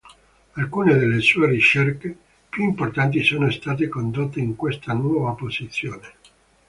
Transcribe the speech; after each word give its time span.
Alcune 0.53 0.97
delle 0.97 1.19
sue 1.21 1.45
ricerche 1.45 2.17
più 2.49 2.63
importanti 2.63 3.21
sono 3.21 3.51
state 3.51 3.87
condotte 3.87 4.39
in 4.39 4.55
questa 4.55 4.93
nuova 4.93 5.33
posizione. 5.33 6.13